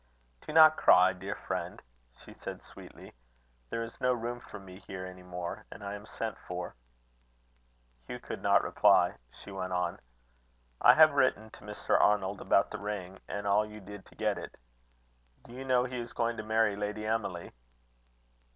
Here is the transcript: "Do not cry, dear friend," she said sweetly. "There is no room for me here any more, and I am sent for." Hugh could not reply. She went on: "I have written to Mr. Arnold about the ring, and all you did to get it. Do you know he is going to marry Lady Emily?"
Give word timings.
"Do 0.47 0.51
not 0.51 0.77
cry, 0.77 1.13
dear 1.13 1.35
friend," 1.35 1.79
she 2.17 2.33
said 2.33 2.63
sweetly. 2.63 3.13
"There 3.69 3.83
is 3.83 4.01
no 4.01 4.13
room 4.13 4.39
for 4.39 4.57
me 4.57 4.79
here 4.79 5.05
any 5.05 5.21
more, 5.21 5.63
and 5.71 5.83
I 5.83 5.93
am 5.93 6.07
sent 6.07 6.39
for." 6.39 6.73
Hugh 8.07 8.19
could 8.19 8.41
not 8.41 8.63
reply. 8.63 9.17
She 9.31 9.51
went 9.51 9.73
on: 9.73 9.99
"I 10.81 10.95
have 10.95 11.11
written 11.13 11.51
to 11.51 11.65
Mr. 11.65 12.01
Arnold 12.01 12.41
about 12.41 12.71
the 12.71 12.79
ring, 12.79 13.19
and 13.27 13.45
all 13.45 13.63
you 13.63 13.79
did 13.79 14.07
to 14.07 14.15
get 14.15 14.39
it. 14.39 14.57
Do 15.43 15.53
you 15.53 15.63
know 15.63 15.83
he 15.83 15.99
is 15.99 16.13
going 16.13 16.35
to 16.37 16.43
marry 16.43 16.75
Lady 16.75 17.05
Emily?" 17.05 17.51